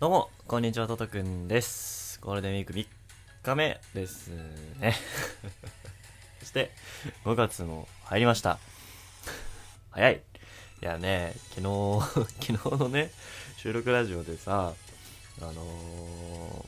[0.00, 2.20] どうも、こんにちは、トトくんです。
[2.20, 2.86] ゴールデンウィーク3
[3.42, 4.28] 日目です
[4.78, 4.94] ね。
[6.38, 6.70] そして、
[7.24, 8.60] 5月も入りました。
[9.90, 10.22] 早い。
[10.82, 13.10] いやね、昨日、 昨日のね、
[13.56, 14.72] 収録ラジオでさ、
[15.40, 16.66] あの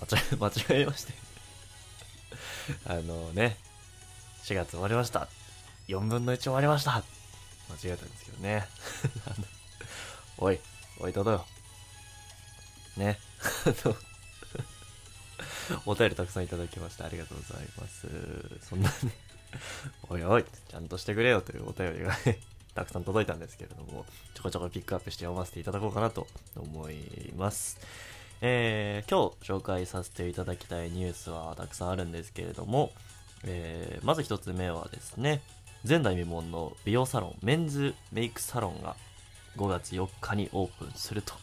[0.00, 0.36] ー、間違え、
[0.68, 1.14] 間違えまして。
[2.84, 3.56] あのね、
[4.44, 5.26] 4月終わりました。
[5.88, 7.02] 4分の1終わりました。
[7.70, 8.68] 間違えたんですけどね。
[10.36, 10.60] おい、
[10.98, 11.46] おい、トトよ。
[12.98, 13.18] ね。
[13.64, 13.96] あ の
[15.86, 18.06] お便りたくさんいただきましてありがとうございます。
[18.68, 19.10] そんなに、
[20.08, 22.16] おいおい、ちゃんとしてくれよというお便りが、
[22.74, 26.26] たくさん届いたんですけれども、ちょこちょこピックアップして読ませていただこうかなと
[26.56, 27.78] 思います。
[28.40, 32.92] えー、今日紹介させていただきたいニュースはたくさんあるんですけれども、
[33.44, 35.42] えー、まず一つ目はですね、
[35.86, 38.96] 前代未聞の美容サロン、メンズメイクサロンが
[39.56, 41.34] 5月4日にオープンすると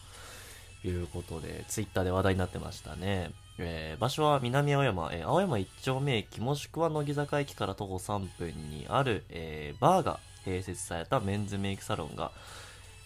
[0.82, 3.30] ということで、ツイッターで話題になってましたね。
[3.58, 12.30] えー場所は南青山、えー青山一丁目駅もしくは乃木坂駅から徒歩3分にある、えーバーが併設されたメンズメイクサロンが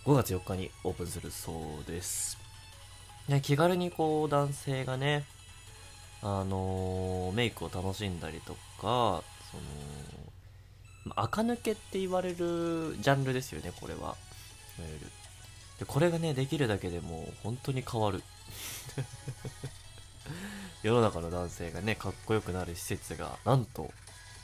[0.05, 2.39] 5月4日にオープンするそうです。
[3.29, 5.25] ね、気軽にこう男性がね、
[6.23, 9.63] あのメイクを楽しんだりとか、その、
[11.05, 14.01] まあ垢抜けって言われるジャンルですよね、これは。
[14.01, 14.17] いわ
[14.79, 15.07] ゆる
[15.81, 18.23] でこれがね、できるだけでもう本当に変わる。
[20.85, 23.91] 世の中の男性がね、かっこよくなる施設が、なんと、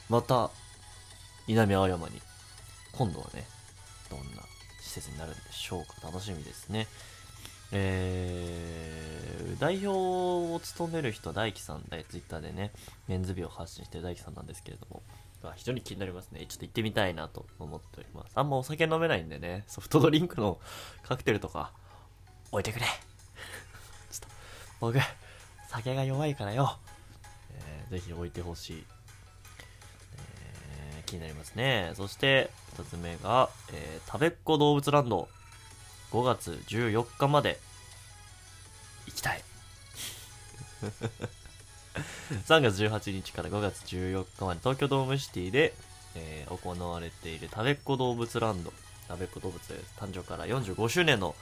[0.09, 0.51] また、
[1.47, 2.23] 南青山に、
[2.93, 3.47] 今度はね、
[4.11, 4.43] どんな
[4.81, 6.07] 施設になるんでしょうか。
[6.07, 6.87] 楽しみですね。
[7.73, 12.73] えー、代表を務める人は大輝さんで、ツイッターでね、
[13.09, 15.03] メンズ美を発信してる大輝さんなんですけれども、
[15.43, 16.47] あ非常に気になりますね。
[16.49, 18.06] ちょっと行ってみたいなと思っております。
[18.37, 20.61] あんまお酒飲めないんでね、ソフトドリンクの
[21.03, 21.73] カクテルとか、
[22.53, 22.85] 置いてくれ。
[22.87, 22.93] ちょ
[24.19, 24.27] っと、
[24.79, 24.99] 僕、
[25.69, 26.79] 酒が弱いからよ。
[27.55, 28.87] えーぜひ置いてほしい。
[30.19, 31.93] えー気になりますね。
[31.97, 35.31] そして、二つ目が、えー、たべっ子動物ランド。
[36.13, 37.59] 5月14日まで
[39.07, 39.43] 行きたい。
[42.47, 45.75] 3月18日から5月14日まで東京ドームシティで、
[46.17, 48.73] えー行われているたべっ子動物ランド。
[49.09, 49.61] たべっ子動物
[49.99, 51.35] 誕生から45周年の、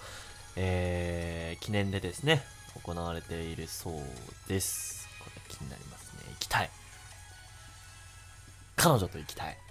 [0.57, 2.43] えー記念でですね、
[2.83, 3.95] 行われているそう
[4.49, 5.09] です。
[5.21, 6.25] これ気になりますね。
[6.31, 6.71] 行きたい。
[8.77, 9.57] 彼女と行きたい。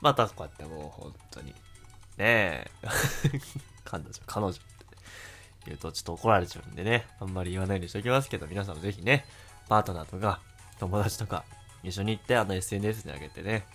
[0.00, 1.52] またこうやってもう本当に。
[1.52, 1.54] ね
[2.18, 2.70] え。
[3.84, 4.62] 彼女、彼女って
[5.66, 7.06] 言うとちょっと怒られちゃうんでね。
[7.20, 9.26] あんまり言わないようにしておきますけど、皆さんもぜひね、
[9.68, 10.40] パートナーとか、
[10.78, 11.44] 友達とか、
[11.84, 13.66] 一緒に行ってあの SNS に上げてね、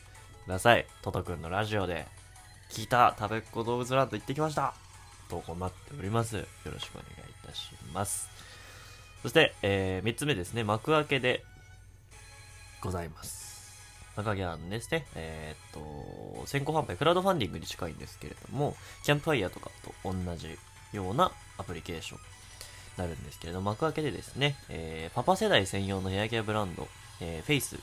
[0.46, 0.86] ください。
[1.04, 2.08] トトくんのラジオで、
[2.72, 4.76] 聞いた食べっ子動物ランド行ってきました
[5.28, 6.38] 投稿待っております。
[6.38, 8.30] よろしくお願いいたします。
[9.22, 11.44] そして、えー、3つ目ですね、幕開けで
[12.82, 13.50] ございます。
[14.16, 15.06] 幕開けなんですね。
[15.16, 20.58] えーっと、先行販売、クラウドファンディングに近いんですけれども、キャンプファイヤーとかと同じ
[20.94, 22.24] ようなアプリケーションに
[22.98, 26.88] なるんですけれども、幕開けでですね、えーパパ世代専用のヘアケアブランド、
[27.22, 27.78] えーフェイス、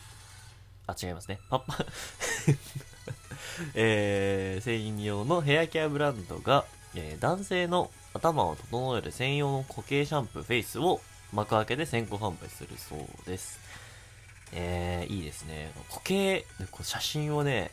[0.87, 1.41] あ、違いますね。
[1.51, 1.79] パッパ、
[3.75, 6.65] えー、専用のヘアケアブランドが、
[6.95, 11.01] えー男性の頭を整える専用の固形シャンプーフェイスを
[11.33, 13.61] 幕開けで先行販売するそうです。
[14.53, 15.73] えー、いいですね。
[15.91, 17.71] 固形、こ写真をね、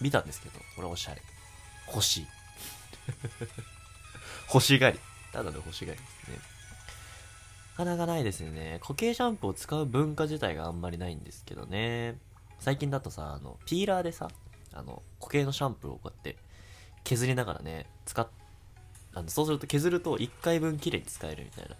[0.00, 1.22] 見たんですけど、これおしゃれ。
[1.88, 2.26] 欲しい。
[4.52, 4.98] 欲しがり。
[5.32, 6.38] ただの欲しがりですね。
[7.78, 8.78] なかなかないですよね。
[8.82, 12.18] 固形シャンプーを使う文化自体があんまりないんですけどね。
[12.62, 14.30] 最近だとさ、あの、ピーラーでさ、
[14.72, 16.36] あの、固形のシャンプーをこうやって
[17.02, 18.28] 削りながらね、使っ、
[19.14, 21.74] あの、そうすると削ると1回分綺麗に使えるみたいな。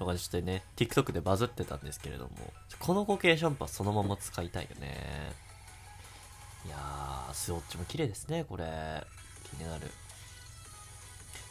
[0.00, 2.30] のがちょっとね、TikTok でバズってたんですけれども、
[2.80, 5.32] この固形シャンプーはそのまま使いたいよね。
[6.66, 8.64] いやー、スウォッチも綺麗ですね、これ。
[9.44, 9.86] 気になる。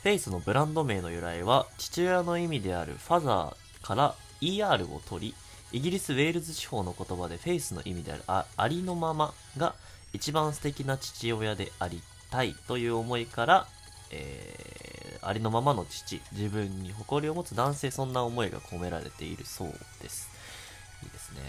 [0.03, 5.35] フェイスのブランド名の由来は、父親の意味であるファザーから ER を取り、
[5.71, 9.75] イギリス・ウェールズ地方の言葉でフェイスの意味であるあありのままが
[10.13, 13.67] 一番素敵な父親でありたいという思いから、
[14.11, 14.87] えー
[15.27, 20.29] ありのままの父、自分に誇りを持つ男性、そんな思いが込められているそうです。
[21.03, 21.41] いいですね。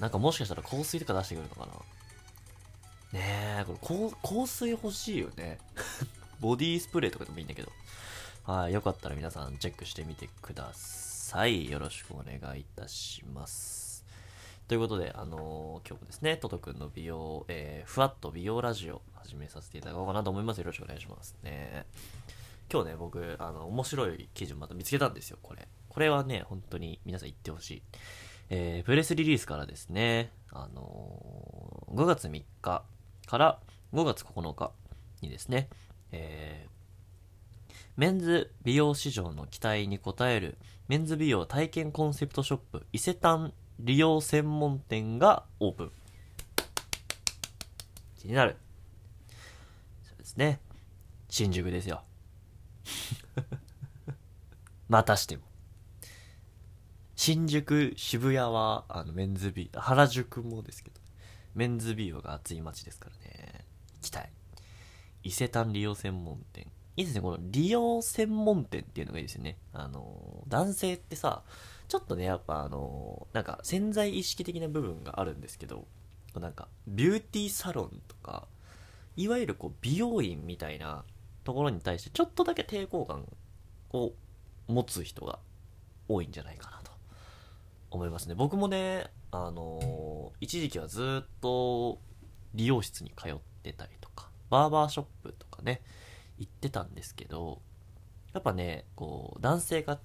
[0.00, 1.66] なんかもしかしたら香水とか出してくるのか
[3.12, 3.76] なねえ、こ
[4.24, 5.58] れ香水欲しいよね。
[6.40, 7.70] ボディースプレーとかでもいいんだけど。
[8.44, 11.19] はい、よかったら皆さんチェックしてみてください。
[11.30, 14.04] よろしくお願いいたします。
[14.66, 20.58] ということで、あのー今日もですね、トトくんの美容、えーふわっと美容ラジオ始めさせていただこうかなと思います。
[20.58, 21.86] よろしくお願いしますね。
[22.68, 25.68] 今日ね、僕、あの、面白い記事また見つけたんですよ、これ。
[25.88, 27.82] これはね、本当に皆さん言ってほしい。
[28.48, 32.84] えー、プレスリリースからですね、あのー、5月3日
[33.26, 33.60] から
[33.92, 34.72] 5月9日
[35.22, 35.68] にですね、
[36.10, 36.79] えー、
[37.96, 40.56] メンズ美容市場の期待に応える
[40.88, 45.92] メンズ美容体験コンセプトショップ伊勢丹利用専門店がオープン。
[48.18, 48.56] 気になる。
[50.02, 50.60] そうですね。
[51.28, 52.02] 新宿ですよ。
[54.88, 55.44] またしても。
[57.16, 61.00] 新宿、渋谷は、あの、メンズビー、原宿もですけど、
[61.54, 63.66] メンズ美容が熱い街ですからね。
[63.94, 64.32] 行きたい。
[65.22, 66.66] 伊勢丹利用専門店。
[67.00, 69.56] いいですね、この利用専門店っていうのがいいですよね。
[69.72, 71.42] あの、男性ってさ、
[71.88, 75.86] ちょっとね、やっぱあの、なんか潜在意識的な部分があるんですけど、
[76.38, 78.46] なんか、ビューティーサロンとか、
[79.16, 81.04] いわゆるこう、美容院みたいな
[81.42, 83.26] ところに対して、ちょっとだけ抵抗感
[83.92, 84.12] を
[84.68, 85.38] 持つ人が
[86.08, 86.92] 多いんじゃないかなと
[87.90, 88.34] 思いますね。
[88.34, 92.00] 僕もね、あの一時期はずっと
[92.52, 95.82] 理容室に通ってたりとか、バーバーショップとかね、
[96.40, 97.60] 行ってたんですけど、
[98.32, 100.00] やっぱね、こう、男性が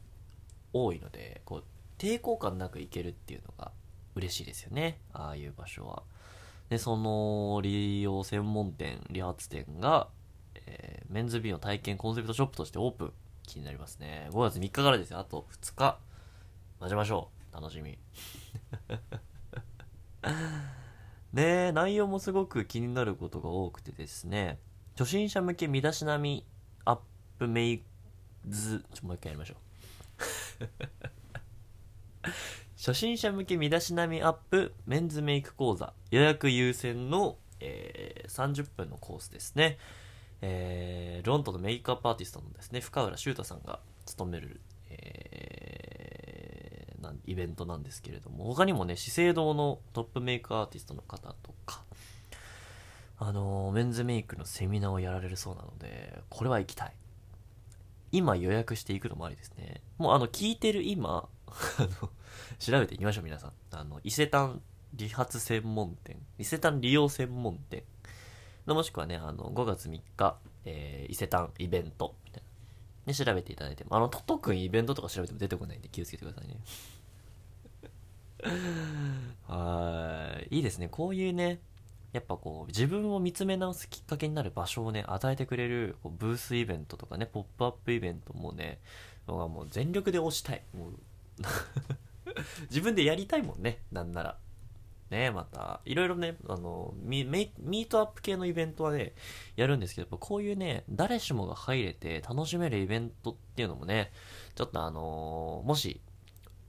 [0.74, 1.64] 多いので、こう、
[1.98, 3.72] 抵抗感なく行けるっていうのが
[4.16, 5.00] 嬉しいですよね。
[5.14, 6.04] ああいう場所は。
[6.70, 10.10] で、その利用専門店、理髪店が、
[10.56, 13.14] えー、メンズ美容体験コンセプトショップとしてオープン。
[13.48, 14.28] 気になりますね。
[14.32, 15.20] 5月3日からですよ。
[15.20, 16.00] あと2日。
[16.80, 17.56] 待ちましょう。
[17.56, 17.98] 楽しみ。
[21.32, 24.58] ねえ、内容もすごく気になることが多くてですね。
[24.98, 26.46] 初心者向け身だしなみ
[26.86, 27.00] アッ
[27.38, 27.84] プメイ
[28.48, 29.58] ズ、ちょ、もう一回やりましょう。
[32.78, 39.78] 初心者向け身だしなみアップメンズメイク講座予約優先の、えー、30分のコースですね。
[40.42, 51.84] えー、ロンドンのメイクアップアーティストのですね、深浦修太さんが務める、えー、イベントなんですけれども、他にもね、資生堂のトップメイクアーティストの方とか、
[53.18, 56.94] あのメンズメイクのセミナーをやられるそうなので、これは行きたい。
[58.12, 59.82] 今予約していくのもありですね。
[59.98, 62.10] もうあの、聞いてる今、 あの、
[62.60, 63.54] 調べていきましょう、皆さん。
[63.72, 64.62] あの、伊勢丹
[64.94, 67.84] 理髪専門店、伊勢丹利用専門店
[68.66, 73.12] のもしくはね、あの、5月3日、えー、伊勢丹イベント、みたいな。
[73.12, 76.58] ね、調べていただいても、あの、トトくんイベントとか調べても出てこないんで気をつけてくださいね。
[79.48, 80.58] はい。
[80.58, 80.90] いいですね。
[80.90, 81.60] こういうね、
[82.16, 88.80] やっぱこう自分を見つめ直すきっかけになる場所をね与えてくれるこうブースイベントとかねポップアップイベントもね
[89.28, 90.64] 僕はもう全力で推したい。
[90.74, 90.94] もう
[92.72, 94.38] 自分でやりたいもんねなんなら。
[95.10, 95.82] ねまた。
[95.84, 99.14] いろいろねあのミートアップ系のイベントはね
[99.58, 104.14] やるんですけどやっぱこういうね誰しもが入れて楽しめるイベントっていうのもね
[104.56, 106.00] ちょっとあの、もし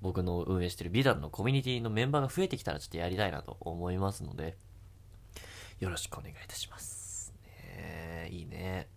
[0.02, 4.56] 僕の運営してる美談のコミュニティのメンバーが増えてきたらちょっとやりたいなと思いますので
[5.80, 7.34] よろしくお願いいたします。
[7.44, 8.88] ねいいね。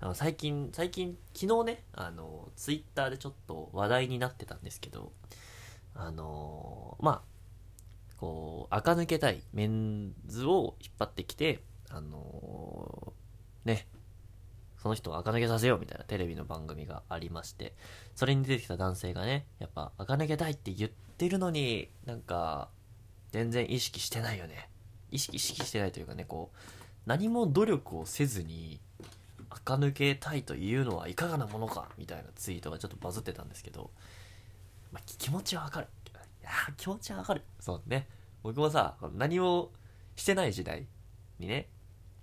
[0.00, 5.12] あの最近、最近、昨日ね、あの、ツイッターでちょっと話題になってたんですけど、
[5.94, 13.12] あのまあ、こう、垢抜けたいメンズを引っ張ってきて、あの
[13.64, 13.86] ね、
[14.82, 17.76] その人を垢抜けさせようみたいなテレビの番組がありまして、
[18.16, 22.70] それに出てきた男性がね、やっぱ垢抜けたいって言ってるのに、なんか、
[23.30, 24.68] 全然意識してないよね。
[25.12, 26.56] 意識意識してないというかねこう
[27.06, 28.80] 何も努力をせずに
[29.50, 33.90] 垢抜けたいというのはいかがなものかみたいなツイートがちょっとバズってたんですけど、
[34.92, 35.88] まあ、気持ちはわかる。
[36.40, 37.42] いや気持ちはわかる。
[37.60, 38.08] そうね。
[38.42, 39.70] 僕もさ何も
[40.16, 40.86] してない時代
[41.38, 41.68] にね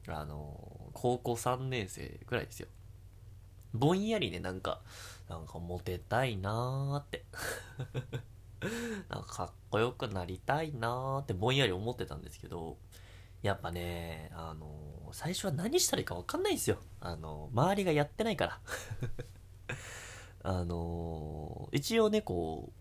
[0.07, 2.67] あの高校3年生ぐらいですよ。
[3.73, 4.81] ぼんやりねなんか
[5.29, 7.25] なんかモテたいなーって。
[9.09, 12.77] なんかかっこよくなりたいなーってぼんやり思ってたんですけど、
[13.41, 16.77] やっぱね、あのー、最初は何したらいいか分かんないんですよ。
[16.99, 18.59] あのー、周りがやってないから。
[20.43, 22.71] あのー、一応ね、こ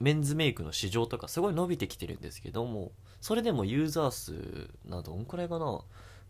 [0.00, 5.80] う、メンズメイクの市場とかすごい伸びてきてるんですけども、それでもユーザー数など、どんくらいかな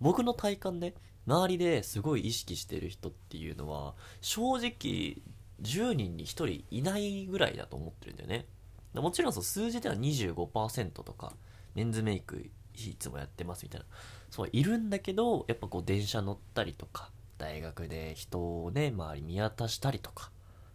[0.00, 0.94] 僕の体感で、
[1.26, 5.22] 周りですごい意識してる人っていうのは、正直、
[5.60, 8.46] 10人に1人いないぐらいだと思ってるんだよね。
[8.94, 11.34] もちろんそう数字では25%とか
[11.74, 13.86] メンズメイクいつもやってますみたいな
[14.30, 20.30] そういるんだけどやっぱこう電車乗ったりとか大学で人をね周り見渡したりとか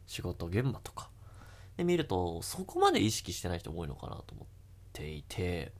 [0.05, 1.09] 仕事現場とか
[1.77, 4.47] で見るとそこまで意識してない人多いのかなと思っ
[4.93, 5.73] ていて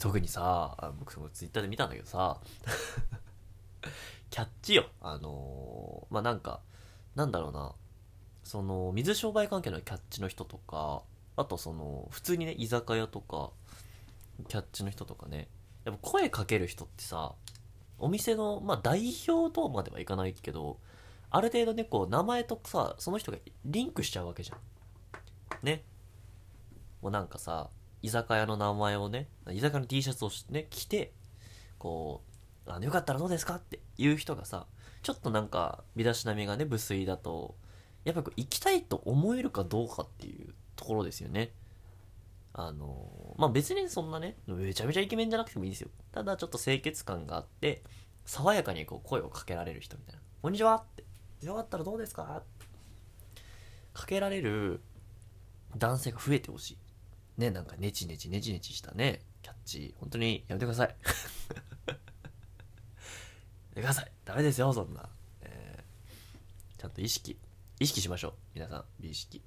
[0.00, 2.40] 特にさ僕そのツイッターで見たんだけどさ
[4.30, 4.86] キャッチよ。
[5.00, 6.60] あのーまあ、なんか、
[7.14, 7.74] なんだろうな。
[8.46, 11.02] その、水商売関係のキャッチの人とか、
[11.34, 13.50] あとその、普通にね、居酒屋とか、
[14.46, 15.48] キャッチの人とかね、
[15.84, 17.34] やっぱ声かける人ってさ、
[17.98, 20.78] お店の、まあ、代表とまではいかないけど、
[21.28, 24.58] ある程度ね、こう、名前とさ、その人がリンクしちゃうわけじゃん。
[25.64, 25.82] ね。
[27.02, 27.68] もうなんかさ、
[28.00, 31.12] 居酒屋の名前をね、居酒屋の T シャツをね、着て、
[31.78, 32.22] こ
[32.68, 33.56] う、あの、よかったらどうですか？
[33.56, 34.66] っていう人がさ、
[35.02, 37.56] ちょっとなんか、身だしなみがね、無粋だと、
[38.06, 41.50] やっぱり行きたいと思えるかどうかっていうところですよね。
[42.54, 45.90] あのまあ別にそんなね、めちゃめちゃイケメンじゃなくてもいいですよ。
[46.12, 47.82] ただちょっと清潔感があって、
[48.24, 50.20] 爽やかにこう声をかけられる人みたいな。
[50.40, 51.04] こんにちはって。
[51.44, 52.42] よかったらどうですか？
[53.92, 54.80] かけられる
[55.76, 56.78] 男性が増えてほしい。
[57.40, 60.88] ね、なんかネチネチネチネチしたね、キャッチ、本当にやめてください。
[61.90, 61.94] や
[63.74, 64.12] めてください。
[64.24, 65.08] ダメですよ、そんな。
[65.42, 67.38] えー、ちゃんと意識、
[67.78, 68.32] 意識しましょう。
[68.54, 69.42] 皆さん、美意識。